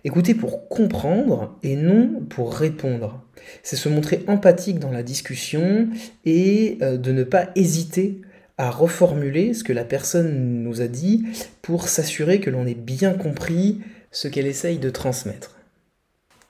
Écouter 0.04 0.34
pour 0.34 0.68
comprendre 0.68 1.58
et 1.62 1.76
non 1.76 2.22
pour 2.28 2.54
répondre. 2.54 3.24
C'est 3.62 3.76
se 3.76 3.88
montrer 3.88 4.22
empathique 4.26 4.78
dans 4.78 4.90
la 4.90 5.02
discussion 5.02 5.88
et 6.24 6.78
euh, 6.82 6.96
de 6.96 7.12
ne 7.12 7.24
pas 7.24 7.48
hésiter 7.56 8.20
à 8.58 8.70
reformuler 8.70 9.54
ce 9.54 9.64
que 9.64 9.72
la 9.72 9.84
personne 9.84 10.62
nous 10.62 10.80
a 10.80 10.86
dit 10.86 11.24
pour 11.62 11.88
s'assurer 11.88 12.38
que 12.40 12.50
l'on 12.50 12.66
ait 12.66 12.74
bien 12.74 13.14
compris 13.14 13.80
ce 14.12 14.28
qu'elle 14.28 14.46
essaye 14.46 14.78
de 14.78 14.90
transmettre. 14.90 15.53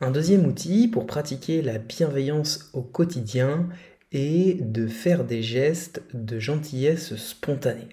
Un 0.01 0.11
deuxième 0.11 0.45
outil 0.47 0.89
pour 0.89 1.07
pratiquer 1.07 1.63
la 1.63 1.79
bienveillance 1.79 2.69
au 2.73 2.83
quotidien 2.83 3.69
est 4.11 4.61
de 4.61 4.89
faire 4.89 5.25
des 5.25 5.41
gestes 5.41 6.03
de 6.13 6.41
gentillesse 6.41 7.15
spontanée. 7.15 7.89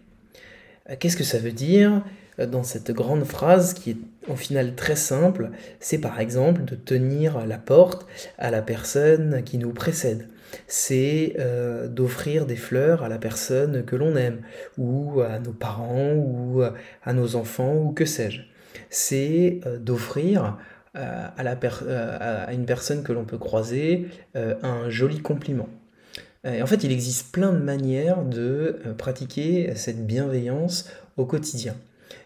Euh, 0.90 0.96
qu'est-ce 1.00 1.16
que 1.16 1.24
ça 1.24 1.38
veut 1.38 1.52
dire 1.52 2.04
euh, 2.40 2.48
dans 2.48 2.64
cette 2.64 2.90
grande 2.90 3.24
phrase 3.24 3.76
qui 3.76 3.92
est 3.92 3.98
au 4.28 4.36
final 4.36 4.74
très 4.74 4.96
simple, 4.96 5.52
c'est 5.80 6.00
par 6.00 6.20
exemple 6.20 6.64
de 6.66 6.76
tenir 6.76 7.46
la 7.46 7.60
porte 7.60 8.08
à 8.40 8.50
la 8.50 8.64
personne 8.64 9.44
qui 9.44 9.60
nous 9.60 9.72
précède. 9.72 10.28
C'est 10.68 11.36
euh, 11.40 11.88
d'offrir 11.88 12.48
des 12.48 12.56
fleurs 12.56 13.04
à 13.04 13.10
la 13.10 13.20
personne 13.20 13.86
que 13.86 13.96
l'on 13.96 14.16
aime, 14.16 14.42
ou 14.80 15.22
à 15.22 15.38
nos 15.38 15.54
parents, 15.54 16.14
ou 16.16 16.64
à 17.04 17.14
nos 17.14 17.36
enfants, 17.36 17.76
ou 17.76 17.92
que 17.92 18.06
sais-je. 18.06 18.42
C'est 18.90 19.62
d'offrir 19.80 20.58
à, 20.94 21.34
à, 21.38 22.54
une 22.54 22.66
personne 22.66 23.04
que 23.04 23.14
l'on 23.14 23.26
peut 23.26 23.38
croiser 23.38 24.08
un 24.36 24.90
joli 24.90 25.20
compliment. 25.20 25.70
En 26.46 26.66
fait, 26.66 26.84
il 26.84 26.92
existe 26.92 27.32
plein 27.32 27.54
de 27.54 27.60
manières 27.60 28.24
de 28.24 28.80
pratiquer 28.98 29.74
cette 29.76 30.06
bienveillance 30.06 30.90
au 31.18 31.26
quotidien. 31.26 31.76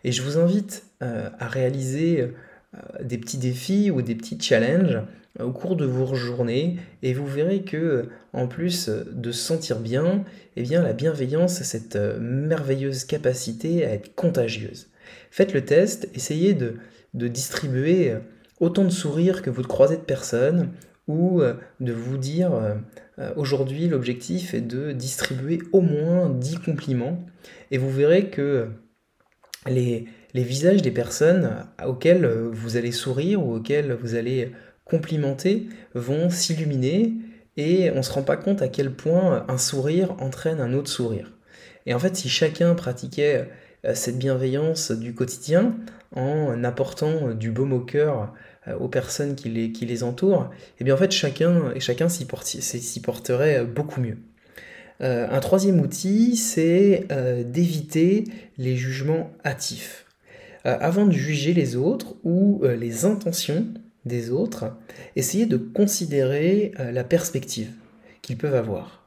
Et 0.04 0.12
je 0.12 0.22
vous 0.22 0.38
invite 0.38 0.86
euh, 1.02 1.30
à 1.40 1.48
réaliser 1.48 2.22
euh, 2.22 2.80
des 3.04 3.18
petits 3.18 3.38
défis 3.38 3.92
ou 3.92 4.02
des 4.02 4.16
petits 4.16 4.40
challenges 4.40 5.02
euh, 5.40 5.46
au 5.46 5.52
cours 5.52 5.76
de 5.76 5.86
vos 5.86 6.14
journées 6.14 6.78
et 7.02 7.14
vous 7.14 7.26
verrez 7.26 7.64
que 7.64 8.08
en 8.34 8.48
plus 8.48 8.90
de 8.90 9.32
se 9.32 9.42
sentir 9.42 9.80
bien, 9.80 10.24
eh 10.56 10.62
bien 10.62 10.82
la 10.84 10.94
bienveillance 10.94 11.62
a 11.62 11.64
cette 11.64 11.96
merveilleuse 11.96 13.06
capacité 13.06 13.86
à 13.86 13.94
être 13.94 14.14
contagieuse. 14.16 14.88
Faites 15.32 15.54
le 15.54 15.66
test, 15.66 16.10
essayez 16.14 16.54
de 16.54 17.28
distribuer 17.28 18.14
autant 18.60 18.84
de 18.84 18.90
sourires 18.90 19.42
que 19.42 19.50
vous 19.50 19.64
croisez 19.64 19.98
de 19.98 20.02
personnes 20.02 20.72
ou 21.08 21.42
de 21.80 21.94
vous 21.94 22.18
dire 22.18 22.52
aujourd'hui 23.36 23.88
l'objectif 23.88 24.56
est 24.56 24.62
de 24.62 24.92
distribuer 24.92 25.60
au 25.72 25.82
moins 25.82 26.30
10 26.30 26.60
compliments 26.60 27.24
et 27.70 27.78
vous 27.78 27.92
verrez 27.92 28.30
que 28.30 28.70
les, 29.68 30.06
visages 30.34 30.82
des 30.82 30.92
personnes 30.92 31.68
auxquelles 31.86 32.26
vous 32.26 32.78
allez 32.78 32.92
sourire 32.92 33.46
ou 33.46 33.56
auxquelles 33.56 33.94
vous 33.94 34.16
allez 34.16 34.52
complimenter 34.86 35.68
vont 35.94 36.30
s'illuminer 36.30 37.14
et 37.58 37.92
on 37.92 37.98
ne 37.98 38.02
se 38.02 38.12
rend 38.12 38.24
pas 38.24 38.38
compte 38.38 38.62
à 38.62 38.68
quel 38.68 38.92
point 38.92 39.46
un 39.48 39.58
sourire 39.58 40.16
entraîne 40.20 40.60
un 40.60 40.74
autre 40.74 40.90
sourire. 40.90 41.32
Et 41.86 41.94
en 41.94 42.00
fait, 42.00 42.16
si 42.16 42.30
chacun 42.30 42.74
pratiquait 42.76 43.38
euh, 43.38 43.46
cette 43.94 44.18
bienveillance 44.18 44.92
du 44.92 45.14
quotidien 45.14 45.76
en 46.16 46.64
apportant 46.64 47.34
du 47.34 47.52
baume 47.52 47.74
au 47.74 47.82
cœur 47.82 48.34
euh, 48.68 48.76
aux 48.78 48.88
personnes 48.88 49.36
qui 49.36 49.50
les, 49.50 50.04
entourent, 50.04 50.50
et 50.54 50.82
eh 50.82 50.84
bien 50.84 50.96
en 50.96 50.98
fait 50.98 51.12
chacun, 51.12 51.74
chacun 51.80 52.10
s'y 52.10 53.02
porterait 53.02 53.66
beaucoup 53.66 54.02
mieux. 54.02 54.18
Euh, 55.02 55.28
un 55.30 55.40
troisième 55.40 55.80
outil, 55.82 56.36
c'est 56.36 57.06
euh, 57.12 57.44
d'éviter 57.44 58.26
les 58.58 58.76
jugements 58.76 59.32
hâtifs. 59.44 60.06
Euh, 60.66 60.78
avant 60.80 61.06
de 61.06 61.12
juger 61.12 61.54
les 61.54 61.76
autres 61.76 62.16
ou 62.24 62.64
les 62.64 63.06
intentions 63.06 63.68
des 64.06 64.30
autres, 64.32 64.76
essayez 65.16 65.46
de 65.46 65.58
considérer 65.58 66.74
la 66.78 67.04
perspective 67.04 67.72
qu'ils 68.22 68.38
peuvent 68.38 68.56
avoir. 68.56 69.05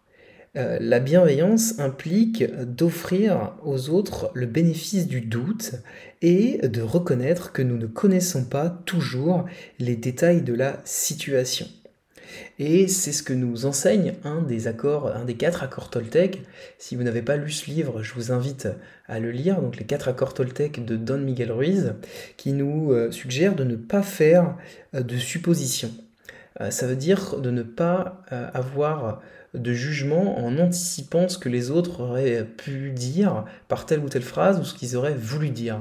La 0.54 0.98
bienveillance 0.98 1.78
implique 1.78 2.44
d'offrir 2.64 3.54
aux 3.64 3.90
autres 3.90 4.30
le 4.34 4.46
bénéfice 4.46 5.06
du 5.06 5.20
doute 5.20 5.74
et 6.22 6.66
de 6.66 6.82
reconnaître 6.82 7.52
que 7.52 7.62
nous 7.62 7.76
ne 7.76 7.86
connaissons 7.86 8.44
pas 8.44 8.68
toujours 8.68 9.44
les 9.78 9.96
détails 9.96 10.42
de 10.42 10.54
la 10.54 10.80
situation. 10.84 11.66
Et 12.58 12.88
c'est 12.88 13.12
ce 13.12 13.22
que 13.22 13.32
nous 13.32 13.66
enseigne 13.66 14.14
un 14.24 14.42
des 14.42 14.66
accords, 14.66 15.14
un 15.14 15.24
des 15.24 15.34
quatre 15.34 15.62
accords 15.62 15.90
Toltec. 15.90 16.42
Si 16.78 16.96
vous 16.96 17.02
n'avez 17.02 17.22
pas 17.22 17.36
lu 17.36 17.50
ce 17.50 17.70
livre, 17.70 18.02
je 18.02 18.14
vous 18.14 18.32
invite 18.32 18.68
à 19.06 19.20
le 19.20 19.30
lire. 19.30 19.60
Donc 19.60 19.76
les 19.76 19.84
quatre 19.84 20.08
accords 20.08 20.34
Toltec 20.34 20.84
de 20.84 20.96
Don 20.96 21.18
Miguel 21.18 21.52
Ruiz, 21.52 21.94
qui 22.36 22.52
nous 22.52 22.92
euh, 22.92 23.10
suggère 23.10 23.54
de 23.54 23.64
ne 23.64 23.76
pas 23.76 24.02
faire 24.02 24.56
euh, 24.94 25.02
de 25.02 25.16
suppositions. 25.16 25.92
Euh, 26.60 26.70
ça 26.70 26.86
veut 26.86 26.96
dire 26.96 27.40
de 27.40 27.50
ne 27.50 27.62
pas 27.62 28.22
avoir 28.30 29.22
de 29.54 29.72
jugement 29.72 30.38
en 30.38 30.58
anticipant 30.58 31.28
ce 31.28 31.38
que 31.38 31.48
les 31.48 31.70
autres 31.70 32.00
auraient 32.00 32.44
pu 32.44 32.90
dire 32.90 33.44
par 33.68 33.86
telle 33.86 34.00
ou 34.00 34.08
telle 34.08 34.22
phrase 34.22 34.60
ou 34.60 34.64
ce 34.64 34.74
qu'ils 34.74 34.96
auraient 34.96 35.14
voulu 35.14 35.50
dire. 35.50 35.80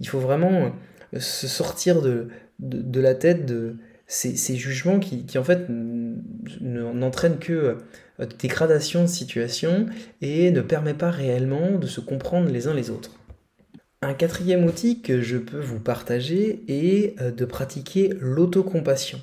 Il 0.00 0.08
faut 0.08 0.20
vraiment 0.20 0.72
se 1.18 1.46
sortir 1.46 2.00
de, 2.00 2.28
de 2.58 3.00
la 3.00 3.14
tête 3.14 3.44
de, 3.44 3.76
ces, 4.12 4.56
jugements 4.56 4.98
qui, 4.98 5.38
en 5.38 5.44
fait 5.44 5.66
n'entraînent 6.60 7.38
que 7.38 7.78
euh, 8.20 8.26
dégradation 8.38 9.02
de 9.02 9.06
situation 9.06 9.86
et 10.20 10.50
ne 10.50 10.60
permet 10.60 10.94
pas 10.94 11.10
réellement 11.10 11.78
de 11.78 11.86
se 11.86 12.00
comprendre 12.00 12.50
les 12.50 12.66
uns 12.66 12.74
les 12.74 12.90
autres. 12.90 13.18
Un 14.02 14.14
quatrième 14.14 14.64
outil 14.64 15.00
que 15.00 15.22
je 15.22 15.38
peux 15.38 15.60
vous 15.60 15.80
partager 15.80 16.62
est 16.68 17.20
euh, 17.20 17.30
de 17.30 17.44
pratiquer 17.44 18.12
l'autocompassion. 18.20 19.20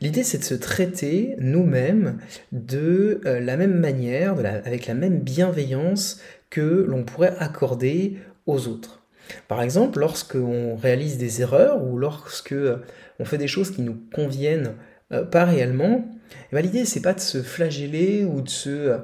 L'idée 0.00 0.24
c'est 0.24 0.38
de 0.38 0.44
se 0.44 0.54
traiter 0.54 1.36
nous-mêmes 1.38 2.18
de 2.52 3.20
euh, 3.26 3.40
la 3.40 3.56
même 3.56 3.78
manière, 3.78 4.36
avec 4.64 4.86
la 4.86 4.94
même 4.94 5.20
bienveillance 5.20 6.20
que 6.48 6.84
l'on 6.88 7.04
pourrait 7.04 7.34
accorder 7.38 8.16
aux 8.46 8.66
autres. 8.66 9.00
Par 9.48 9.62
exemple, 9.62 10.00
lorsqu'on 10.00 10.76
réalise 10.76 11.18
des 11.18 11.42
erreurs 11.42 11.82
ou 11.82 11.96
lorsque 11.98 12.52
euh, 12.52 12.76
on 13.18 13.24
fait 13.24 13.38
des 13.38 13.48
choses 13.48 13.70
qui 13.70 13.82
nous 13.82 13.96
conviennent 14.12 14.74
euh, 15.12 15.24
pas 15.24 15.44
réellement, 15.44 16.08
eh 16.52 16.56
ben, 16.56 16.62
l'idée 16.62 16.84
c'est 16.84 17.02
pas 17.02 17.14
de 17.14 17.20
se 17.20 17.42
flageller 17.42 18.24
ou 18.24 18.40
de 18.40 18.98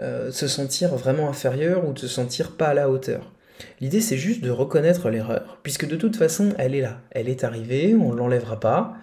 euh, 0.00 0.30
se, 0.30 0.48
sentir 0.48 0.94
vraiment 0.96 1.28
inférieur 1.28 1.86
ou 1.86 1.92
de 1.92 1.98
se 1.98 2.08
sentir 2.08 2.56
pas 2.56 2.68
à 2.68 2.74
la 2.74 2.90
hauteur. 2.90 3.32
L'idée 3.80 4.00
c'est 4.00 4.16
juste 4.16 4.42
de 4.42 4.50
reconnaître 4.50 5.10
l'erreur, 5.10 5.60
puisque 5.62 5.86
de 5.86 5.96
toute 5.96 6.16
façon 6.16 6.54
elle 6.58 6.74
est 6.74 6.80
là, 6.80 7.00
elle 7.10 7.28
est 7.28 7.44
arrivée, 7.44 7.94
on 7.94 8.12
ne 8.12 8.16
l'enlèvera 8.16 8.58
pas. 8.58 8.94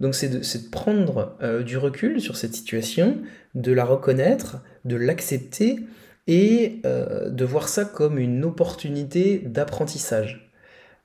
Donc 0.00 0.14
c'est 0.14 0.28
de, 0.28 0.70
prendre 0.70 1.36
du 1.64 1.78
recul 1.78 2.20
sur 2.20 2.36
cette 2.36 2.54
situation, 2.54 3.18
de 3.54 3.72
la 3.72 3.84
reconnaître, 3.84 4.58
de 4.84 4.96
l'accepter 4.96 5.80
et 6.26 6.80
euh, 6.84 7.30
de 7.30 7.44
voir 7.44 7.68
ça 7.68 7.84
comme 7.84 8.18
une 8.18 8.44
opportunité 8.44 9.38
d'apprentissage. 9.38 10.50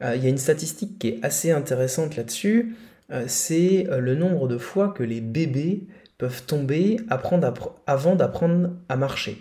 Euh, 0.04 0.16
il 0.16 0.24
y 0.24 0.26
a 0.26 0.30
une 0.30 0.38
statistique 0.38 0.98
qui 1.00 1.10
est 1.10 1.20
assez 1.24 1.52
intéressante 1.52 2.16
là-dessus, 2.16 2.76
euh, 3.12 3.26
c'est 3.28 3.88
le 3.90 4.16
nombre 4.16 4.48
de 4.48 4.58
fois 4.58 4.90
que 4.90 5.04
les 5.04 5.22
bébés 5.22 5.84
peuvent 6.18 6.44
tomber 6.44 6.98
avant 7.10 7.38
d'apprendre 8.16 8.70
à 8.90 8.96
marcher. 8.96 9.38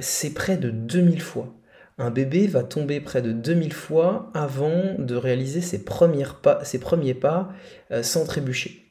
c'est 0.00 0.34
près 0.34 0.56
de 0.56 0.70
2000 0.70 1.22
fois. 1.22 1.54
Un 1.98 2.10
bébé 2.10 2.46
va 2.46 2.62
tomber 2.62 3.00
près 3.00 3.22
de 3.22 3.32
2000 3.32 3.72
fois 3.72 4.30
avant 4.34 4.94
de 4.98 5.16
réaliser 5.16 5.60
ses, 5.60 5.82
ses 6.62 6.78
premiers 6.78 7.14
pas 7.14 7.48
sans 8.02 8.24
trébucher. 8.24 8.86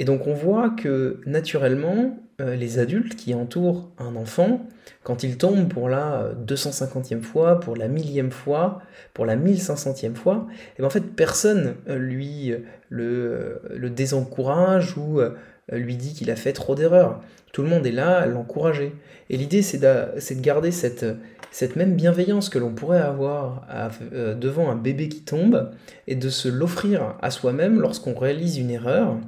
Et 0.00 0.04
donc 0.04 0.26
on 0.26 0.32
voit 0.32 0.70
que 0.70 1.20
naturellement, 1.26 2.18
euh, 2.40 2.56
les 2.56 2.78
adultes 2.78 3.16
qui 3.16 3.34
entourent 3.34 3.90
un 3.98 4.16
enfant, 4.16 4.66
quand 5.02 5.22
il 5.22 5.36
tombe 5.36 5.68
pour 5.68 5.90
la 5.90 6.32
250e 6.46 7.20
fois, 7.20 7.60
pour 7.60 7.76
la 7.76 7.86
millième 7.86 8.30
fois, 8.30 8.80
pour 9.12 9.26
la 9.26 9.36
1500e 9.36 10.14
fois, 10.14 10.46
et 10.48 10.54
eh 10.78 10.78
bien 10.78 10.86
en 10.86 10.90
fait 10.90 11.02
personne 11.02 11.74
euh, 11.88 11.98
lui 11.98 12.50
euh, 12.92 13.58
le 13.68 13.90
désencourage 13.90 14.96
ou 14.96 15.20
lui 15.72 15.96
dit 15.96 16.14
qu'il 16.14 16.30
a 16.30 16.36
fait 16.36 16.52
trop 16.52 16.74
d'erreurs. 16.74 17.20
Tout 17.52 17.62
le 17.62 17.68
monde 17.68 17.86
est 17.86 17.92
là 17.92 18.18
à 18.18 18.26
l'encourager. 18.26 18.92
Et 19.28 19.36
l'idée 19.36 19.62
c'est 19.62 19.78
de, 19.78 20.34
de, 20.34 20.40
garder 20.40 20.70
cette, 20.70 21.04
même 21.76 21.94
bienveillance 21.94 22.48
que 22.48 22.58
l'on 22.58 22.72
pourrait 22.72 23.00
avoir 23.00 23.66
devant 24.12 24.70
un 24.70 24.76
bébé 24.76 25.08
qui 25.08 25.22
tombe 25.22 25.70
et 26.06 26.16
de 26.16 26.28
se 26.28 26.48
l'offrir 26.48 27.16
à 27.22 27.30
soi-même 27.30 27.80
lorsqu'on 27.80 28.14
réalise 28.14 28.58
une 28.58 28.70
erreur 28.70 29.18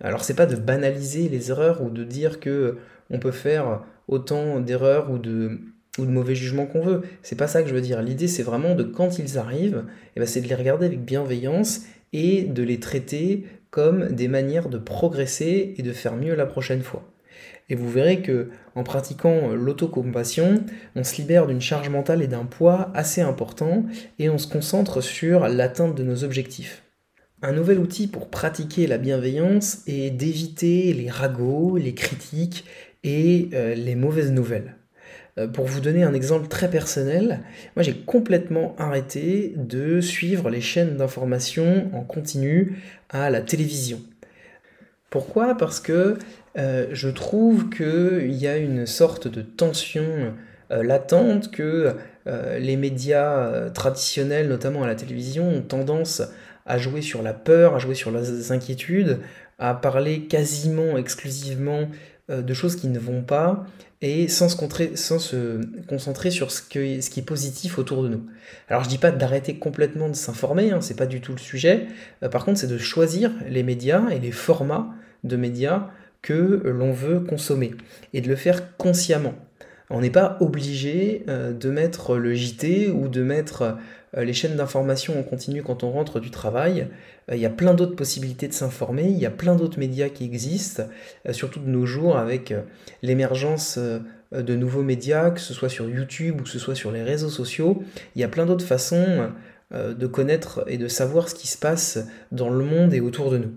Alors 0.00 0.24
c'est 0.24 0.34
pas 0.34 0.46
de 0.46 0.56
banaliser 0.56 1.28
les 1.28 1.50
erreurs 1.50 1.82
ou 1.82 1.90
de 1.90 2.04
dire 2.04 2.40
que 2.40 2.78
on 3.10 3.18
peut 3.18 3.32
faire 3.32 3.82
autant 4.08 4.60
d'erreurs 4.60 5.10
ou 5.10 5.18
de, 5.18 5.58
mauvais 5.98 6.34
jugements 6.34 6.66
qu'on 6.66 6.82
veut. 6.82 7.02
C'est 7.22 7.36
pas 7.36 7.46
ça 7.46 7.62
que 7.62 7.68
je 7.68 7.74
veux 7.74 7.80
dire. 7.80 8.02
L'idée 8.02 8.28
c'est 8.28 8.42
vraiment 8.42 8.74
de 8.74 8.82
quand 8.82 9.18
ils 9.18 9.38
arrivent, 9.38 9.84
eh 10.16 10.20
ben, 10.20 10.26
c'est 10.26 10.40
de 10.40 10.48
les 10.48 10.54
regarder 10.54 10.86
avec 10.86 11.04
bienveillance 11.04 11.82
et 12.12 12.42
de 12.42 12.62
les 12.62 12.80
traiter 12.80 13.44
comme 13.74 14.10
des 14.10 14.28
manières 14.28 14.68
de 14.68 14.78
progresser 14.78 15.74
et 15.76 15.82
de 15.82 15.92
faire 15.92 16.14
mieux 16.14 16.36
la 16.36 16.46
prochaine 16.46 16.82
fois. 16.82 17.02
Et 17.68 17.74
vous 17.74 17.90
verrez 17.90 18.22
que 18.22 18.50
en 18.76 18.84
pratiquant 18.84 19.48
l'autocompassion, 19.48 20.64
on 20.94 21.02
se 21.02 21.16
libère 21.16 21.48
d'une 21.48 21.60
charge 21.60 21.88
mentale 21.88 22.22
et 22.22 22.28
d'un 22.28 22.44
poids 22.44 22.92
assez 22.94 23.20
important 23.20 23.84
et 24.20 24.30
on 24.30 24.38
se 24.38 24.46
concentre 24.46 25.00
sur 25.00 25.48
l'atteinte 25.48 25.96
de 25.96 26.04
nos 26.04 26.22
objectifs. 26.22 26.84
Un 27.42 27.50
nouvel 27.50 27.80
outil 27.80 28.06
pour 28.06 28.30
pratiquer 28.30 28.86
la 28.86 28.96
bienveillance 28.96 29.82
est 29.88 30.10
d'éviter 30.10 30.92
les 30.92 31.10
ragots, 31.10 31.76
les 31.76 31.94
critiques 31.94 32.64
et 33.02 33.48
euh, 33.54 33.74
les 33.74 33.96
mauvaises 33.96 34.30
nouvelles. 34.30 34.76
Euh, 35.38 35.48
pour 35.48 35.66
vous 35.66 35.80
donner 35.80 36.04
un 36.04 36.14
exemple 36.14 36.46
très 36.48 36.70
personnel, 36.70 37.40
moi 37.74 37.82
j'ai 37.82 37.94
complètement 37.94 38.76
arrêté 38.78 39.52
de 39.56 40.00
suivre 40.00 40.48
les 40.48 40.60
chaînes 40.60 40.96
d'information 40.96 41.90
en 41.92 42.02
continu 42.02 42.78
à 43.08 43.30
la 43.30 43.40
télévision. 43.40 44.00
Pourquoi? 45.10 45.56
Parce 45.56 45.80
que 45.80 46.18
euh, 46.56 46.86
je 46.92 47.08
trouve 47.08 47.68
qu'il 47.68 48.32
y 48.32 48.46
a 48.46 48.56
une 48.56 48.86
sorte 48.86 49.26
de 49.26 49.42
tension 49.42 50.34
euh, 50.70 50.82
latente 50.82 51.50
que 51.50 51.94
les 52.58 52.78
médias 52.78 53.68
traditionnels, 53.68 54.48
notamment 54.48 54.82
à 54.82 54.86
la 54.86 54.94
télévision, 54.94 55.46
ont 55.46 55.60
tendance 55.60 56.22
à 56.64 56.78
jouer 56.78 57.02
sur 57.02 57.20
la 57.20 57.34
peur, 57.34 57.74
à 57.74 57.78
jouer 57.78 57.94
sur 57.94 58.10
les 58.10 58.50
inquiétudes, 58.50 59.18
à 59.58 59.74
parler 59.74 60.22
quasiment 60.22 60.96
exclusivement 60.96 61.90
de 62.30 62.54
choses 62.54 62.76
qui 62.76 62.88
ne 62.88 62.98
vont 62.98 63.20
pas 63.20 63.66
et 64.04 64.28
sans 64.28 64.50
se, 64.50 64.56
concentrer 65.86 66.30
sur 66.30 66.50
ce, 66.50 66.60
qui 66.60 66.78
est 66.78 67.26
positif 67.26 67.78
autour 67.78 68.02
de 68.02 68.08
nous. 68.08 68.26
Alors 68.68 68.84
je 68.84 68.88
dis 68.90 68.98
pas 68.98 69.10
d'arrêter 69.10 69.56
complètement 69.56 70.10
de 70.10 70.14
s'informer, 70.14 70.72
hein, 70.72 70.82
c'est 70.82 70.96
pas 70.96 71.06
du 71.06 71.22
tout 71.22 71.32
le 71.32 71.38
sujet. 71.38 71.86
Euh, 72.22 72.28
par 72.28 72.44
contre, 72.44 72.58
c'est 72.58 72.66
de 72.66 72.76
choisir 72.76 73.32
les 73.48 73.62
médias 73.62 74.10
et 74.10 74.18
les 74.18 74.30
formats 74.30 74.90
de 75.24 75.36
médias 75.36 75.88
que 76.20 76.62
l'on 76.64 76.92
veut 76.92 77.20
consommer 77.20 77.72
et 78.12 78.20
de 78.20 78.28
le 78.28 78.36
faire 78.36 78.76
consciemment. 78.76 79.34
On 79.90 80.00
n'est 80.00 80.10
pas 80.10 80.38
obligé 80.40 81.24
euh, 81.28 81.52
de 81.52 81.70
mettre 81.70 82.16
le 82.16 82.34
JT 82.34 82.88
ou 82.90 83.08
de 83.08 83.22
mettre 83.22 83.76
euh, 84.16 84.24
les 84.24 84.32
chaînes 84.32 84.56
d'information 84.56 85.18
en 85.18 85.22
continu 85.22 85.62
quand 85.62 85.84
on 85.84 85.90
rentre 85.90 86.20
du 86.20 86.30
travail. 86.30 86.88
Euh, 87.30 87.36
il 87.36 87.40
y 87.40 87.46
a 87.46 87.50
plein 87.50 87.74
d'autres 87.74 87.96
possibilités 87.96 88.48
de 88.48 88.54
s'informer, 88.54 89.04
il 89.04 89.18
y 89.18 89.26
a 89.26 89.30
plein 89.30 89.56
d'autres 89.56 89.78
médias 89.78 90.08
qui 90.08 90.24
existent, 90.24 90.84
surtout 91.32 91.60
de 91.60 91.68
nos 91.68 91.84
jours 91.86 92.16
avec 92.16 92.54
l'émergence 93.02 93.78
de 93.78 94.56
nouveaux 94.56 94.82
médias, 94.82 95.30
que 95.30 95.40
ce 95.40 95.54
soit 95.54 95.68
sur 95.68 95.88
YouTube 95.88 96.40
ou 96.40 96.44
que 96.44 96.50
ce 96.50 96.58
soit 96.58 96.74
sur 96.74 96.90
les 96.90 97.02
réseaux 97.02 97.28
sociaux. 97.28 97.82
Il 98.16 98.20
y 98.20 98.24
a 98.24 98.28
plein 98.28 98.46
d'autres 98.46 98.64
façons 98.64 99.30
de 99.72 100.06
connaître 100.06 100.64
et 100.66 100.76
de 100.76 100.88
savoir 100.88 101.28
ce 101.28 101.34
qui 101.34 101.48
se 101.48 101.56
passe 101.56 102.06
dans 102.30 102.50
le 102.50 102.64
monde 102.64 102.92
et 102.92 103.00
autour 103.00 103.30
de 103.30 103.38
nous. 103.38 103.52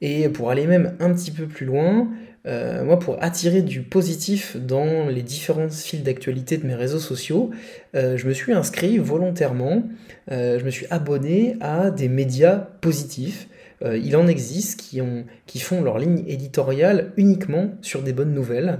Et 0.00 0.28
pour 0.28 0.50
aller 0.50 0.66
même 0.66 0.96
un 1.00 1.12
petit 1.12 1.30
peu 1.30 1.46
plus 1.46 1.66
loin, 1.66 2.08
euh, 2.46 2.84
moi, 2.84 2.98
pour 2.98 3.22
attirer 3.22 3.62
du 3.62 3.82
positif 3.82 4.56
dans 4.56 5.08
les 5.08 5.22
différents 5.22 5.68
fils 5.68 6.02
d'actualité 6.02 6.56
de 6.58 6.66
mes 6.66 6.74
réseaux 6.74 7.00
sociaux, 7.00 7.50
euh, 7.94 8.16
je 8.16 8.26
me 8.28 8.32
suis 8.32 8.52
inscrit 8.52 8.98
volontairement, 8.98 9.82
euh, 10.30 10.58
je 10.58 10.64
me 10.64 10.70
suis 10.70 10.86
abonné 10.90 11.56
à 11.60 11.90
des 11.90 12.08
médias 12.08 12.56
positifs. 12.80 13.48
il 13.84 14.16
en 14.16 14.26
existe 14.26 14.80
qui, 14.80 15.02
ont, 15.02 15.26
qui 15.46 15.60
font 15.60 15.82
leur 15.82 15.98
ligne 15.98 16.24
éditoriale 16.26 17.12
uniquement 17.18 17.72
sur 17.82 18.02
des 18.02 18.14
bonnes 18.14 18.32
nouvelles. 18.32 18.78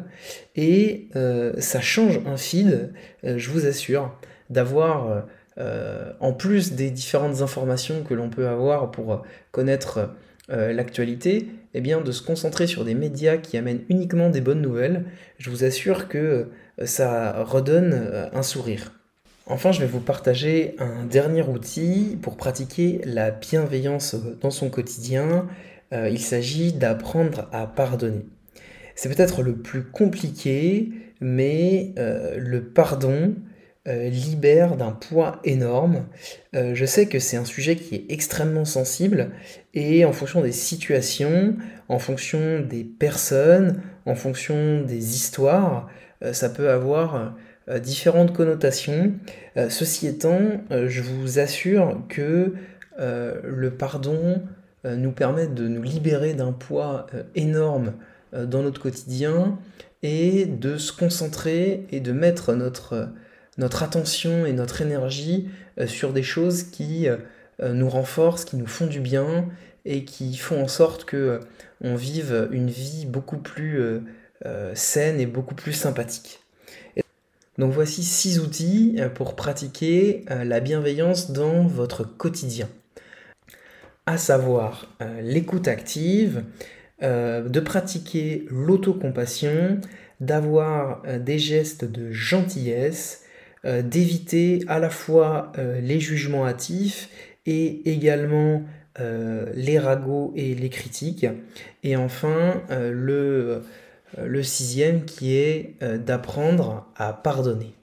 Et 0.55 1.09
ça 1.59 1.83
change 1.83 2.21
un 2.25 2.39
feed, 2.39 2.95
je 3.23 3.51
vous 3.51 3.67
assure, 3.67 4.19
d'avoir, 4.49 5.27
en 5.59 6.33
plus 6.33 6.73
des 6.73 6.91
différentes 6.91 7.43
informations 7.43 8.05
que 8.05 8.15
l'on 8.15 8.31
peut 8.31 8.49
avoir 8.49 8.91
pour 8.91 9.23
connaître 9.53 10.09
euh, 10.49 10.73
l'actualité, 10.73 11.49
eh 11.75 11.81
bien 11.81 12.01
de 12.01 12.13
se 12.13 12.23
concentrer 12.23 12.69
sur 12.69 12.85
des 12.85 12.95
médias 12.95 13.37
qui 13.37 13.57
amènent 13.57 13.83
uniquement 13.89 14.31
des 14.31 14.41
bonnes 14.41 14.63
nouvelles, 14.63 15.05
je 15.39 15.51
vous 15.51 15.65
assure 15.65 16.07
que 16.07 16.19
euh, 16.19 16.87
ça 16.87 17.43
redonne 17.43 17.93
euh, 17.93 18.29
un 18.33 18.45
sourire. 18.45 18.93
Enfin, 19.47 19.73
je 19.73 19.81
vais 19.81 19.87
vous 19.87 20.01
partager 20.01 20.77
un 20.79 21.05
dernier 21.05 21.43
outil 21.43 22.17
pour 22.23 22.37
pratiquer 22.37 23.01
la 23.05 23.33
bienveillance 23.33 24.15
dans 24.41 24.51
son 24.51 24.71
quotidien. 24.71 25.47
il 25.93 26.19
s'agit 26.19 26.73
d'apprendre 26.73 27.49
à 27.53 27.69
pardonner. 27.69 28.27
C'est 28.97 29.09
peut-être 29.09 29.43
le 29.43 29.55
plus 29.55 29.85
compliqué, 29.85 30.91
mais 31.21 31.93
le 31.97 32.59
pardon, 32.61 33.37
euh, 33.89 34.09
libère 34.09 34.77
d'un 34.77 34.91
poids 34.91 35.39
énorme. 35.45 36.07
Euh, 36.57 36.75
je 36.75 36.85
sais 36.85 37.07
que 37.07 37.21
c'est 37.21 37.37
un 37.37 37.45
sujet 37.45 37.77
qui 37.77 37.95
est 37.95 38.07
extrêmement 38.09 38.65
sensible 38.65 39.31
et 39.75 40.05
en 40.05 40.11
fonction 40.13 40.41
des 40.41 40.51
situations, 40.51 41.55
en 41.89 42.01
fonction 42.01 42.61
des 42.61 42.83
personnes, 42.83 43.81
en 44.05 44.17
fonction 44.17 44.81
des 44.81 45.15
histoires, 45.15 45.89
euh, 46.25 46.33
ça 46.33 46.49
peut 46.49 46.71
avoir 46.71 47.37
différentes 47.83 48.33
connotations. 48.33 49.15
ceci 49.69 50.07
étant, 50.07 50.39
je 50.71 51.03
vous 51.03 51.41
assure 51.41 52.01
que 52.09 52.55
le 52.97 53.71
pardon 53.71 54.41
nous 54.85 55.11
permet 55.11 55.49
de 55.49 55.67
nous 55.67 55.83
libérer 55.83 56.35
d'un 56.35 56.53
poids 56.53 57.09
énorme 57.35 57.95
dans 58.33 58.63
notre 58.63 58.81
quotidien 58.81 59.59
et 60.05 60.47
de 60.47 60.77
se 60.77 60.93
concentrer 60.93 61.89
et 61.91 61.99
de 61.99 62.13
mettre 62.13 62.55
notre 62.55 63.09
notre 63.59 63.83
attention 63.83 64.47
et 64.47 64.53
notre 64.53 64.83
énergie 64.83 65.49
euh, 65.79 65.87
sur 65.87 66.13
des 66.13 66.23
choses 66.23 66.65
qui 66.65 67.09
euh, 67.09 67.17
euh, 67.63 67.73
nous 67.73 67.89
renforcent, 67.89 68.45
qui 68.45 68.57
nous 68.57 68.67
font 68.67 68.87
du 68.87 69.01
bien 69.01 69.49
et 69.85 70.05
qui 70.05 70.37
font 70.37 70.63
en 70.63 70.69
sorte 70.69 71.05
que 71.05 71.41
on 71.81 71.95
vive 71.95 72.49
une 72.51 72.71
vie 72.71 73.07
beaucoup 73.07 73.37
plus 73.37 74.01
saine 74.75 75.21
et 75.21 75.27
beaucoup 75.27 75.55
plus 75.55 75.75
sympathique. 75.75 76.41
Donc 77.59 77.73
voici 77.73 78.03
six 78.03 78.41
outils 78.41 78.99
pour 79.15 79.37
pratiquer 79.37 80.25
la 80.29 80.59
bienveillance 80.59 81.31
dans 81.31 81.67
votre 81.67 82.03
quotidien. 82.03 82.69
À 84.07 84.19
savoir 84.19 84.89
l'écoute 85.23 85.69
active, 85.69 86.43
de 87.03 87.61
pratiquer 87.61 88.47
l'autocompassion, 88.51 89.81
d'avoir 90.19 91.03
des 91.21 91.39
gestes 91.39 91.85
de 91.85 92.11
gentillesse, 92.11 93.26
euh, 93.67 93.83
d'éviter 93.83 94.63
à 94.69 94.79
la 94.79 94.91
fois 94.91 95.51
euh, 95.59 95.81
les 95.81 95.99
jugements 95.99 96.47
hâtifs 96.47 97.09
et 97.47 97.91
également 97.91 98.63
euh, 99.01 99.51
les 99.55 99.81
ragots 99.81 100.33
et 100.37 100.55
les 100.55 100.69
critiques. 100.69 101.27
Et 101.83 101.97
enfin, 101.97 102.63
le, 102.71 103.63
le 104.23 104.43
sixième 104.43 105.05
qui 105.05 105.37
est 105.37 105.75
d'apprendre 106.05 106.87
à 106.97 107.13
pardonner. 107.13 107.75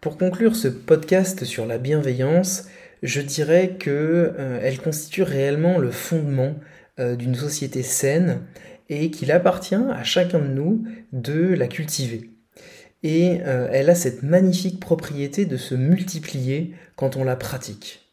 Pour 0.00 0.16
conclure 0.16 0.54
ce 0.54 0.68
podcast 0.68 1.44
sur 1.44 1.66
la 1.66 1.78
bienveillance, 1.78 2.66
je 3.02 3.20
dirais 3.20 3.76
que 3.78 4.34
elle 4.62 4.78
constitue 4.78 5.22
réellement 5.22 5.78
le 5.78 5.90
fondement 5.90 6.54
d'une 6.98 7.34
société 7.34 7.82
saine 7.82 8.42
et 8.88 9.10
qu'il 9.10 9.32
appartient 9.32 9.74
à 9.74 10.04
chacun 10.04 10.38
de 10.38 10.46
nous 10.46 10.84
de 11.12 11.54
la 11.54 11.66
cultiver 11.66 12.30
et 13.02 13.40
euh, 13.46 13.68
elle 13.72 13.90
a 13.90 13.94
cette 13.94 14.22
magnifique 14.22 14.80
propriété 14.80 15.46
de 15.46 15.56
se 15.56 15.74
multiplier 15.74 16.74
quand 16.96 17.16
on 17.16 17.24
la 17.24 17.36
pratique. 17.36 18.04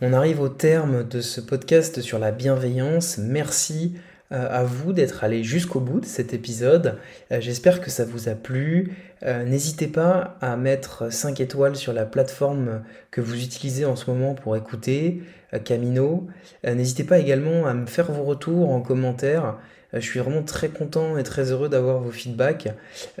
On 0.00 0.12
arrive 0.12 0.40
au 0.40 0.48
terme 0.48 1.08
de 1.08 1.20
ce 1.20 1.40
podcast 1.40 2.00
sur 2.00 2.18
la 2.18 2.30
bienveillance. 2.30 3.18
Merci 3.18 3.94
euh, 4.30 4.46
à 4.50 4.62
vous 4.62 4.92
d'être 4.92 5.24
allé 5.24 5.42
jusqu'au 5.42 5.80
bout 5.80 6.00
de 6.00 6.06
cet 6.06 6.34
épisode. 6.34 6.98
Euh, 7.32 7.40
j'espère 7.40 7.80
que 7.80 7.90
ça 7.90 8.04
vous 8.04 8.28
a 8.28 8.34
plu. 8.34 8.92
N'hésitez 9.24 9.88
pas 9.88 10.36
à 10.42 10.56
mettre 10.56 11.10
5 11.10 11.40
étoiles 11.40 11.74
sur 11.74 11.94
la 11.94 12.04
plateforme 12.04 12.82
que 13.10 13.22
vous 13.22 13.42
utilisez 13.42 13.86
en 13.86 13.96
ce 13.96 14.08
moment 14.10 14.34
pour 14.34 14.56
écouter 14.56 15.22
Camino. 15.64 16.28
N'hésitez 16.64 17.02
pas 17.02 17.18
également 17.18 17.66
à 17.66 17.72
me 17.72 17.86
faire 17.86 18.12
vos 18.12 18.22
retours 18.22 18.70
en 18.70 18.82
commentaire. 18.82 19.58
Euh, 19.94 20.00
je 20.00 20.06
suis 20.06 20.20
vraiment 20.20 20.42
très 20.42 20.68
content 20.68 21.16
et 21.18 21.22
très 21.22 21.50
heureux 21.52 21.68
d'avoir 21.68 22.00
vos 22.00 22.10
feedbacks. 22.10 22.68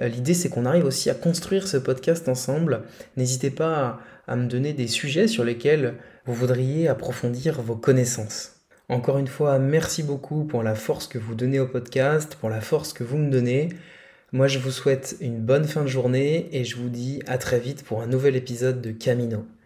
Euh, 0.00 0.08
l'idée, 0.08 0.34
c'est 0.34 0.48
qu'on 0.48 0.66
arrive 0.66 0.84
aussi 0.84 1.10
à 1.10 1.14
construire 1.14 1.68
ce 1.68 1.76
podcast 1.76 2.28
ensemble. 2.28 2.82
N'hésitez 3.16 3.50
pas 3.50 4.00
à, 4.26 4.36
me 4.36 4.46
donner 4.46 4.72
des 4.72 4.88
sujets 4.88 5.28
sur 5.28 5.44
lesquels 5.44 5.94
vous 6.24 6.34
voudriez 6.34 6.88
approfondir 6.88 7.62
vos 7.62 7.76
connaissances. 7.76 8.52
Encore 8.88 9.18
une 9.18 9.26
fois, 9.26 9.58
merci 9.58 10.02
beaucoup 10.02 10.44
pour 10.44 10.62
la 10.62 10.74
force 10.74 11.06
que 11.06 11.18
vous 11.18 11.34
donnez 11.34 11.60
au 11.60 11.66
podcast, 11.66 12.36
pour 12.40 12.50
la 12.50 12.60
force 12.60 12.92
que 12.92 13.04
vous 13.04 13.18
me 13.18 13.30
donnez. 13.30 13.70
Moi, 14.32 14.48
je 14.48 14.58
vous 14.58 14.70
souhaite 14.70 15.16
une 15.20 15.38
bonne 15.38 15.64
fin 15.64 15.82
de 15.82 15.88
journée 15.88 16.48
et 16.52 16.64
je 16.64 16.76
vous 16.76 16.88
dis 16.88 17.20
à 17.26 17.38
très 17.38 17.60
vite 17.60 17.84
pour 17.84 18.02
un 18.02 18.06
nouvel 18.06 18.36
épisode 18.36 18.80
de 18.80 18.90
Camino. 18.90 19.46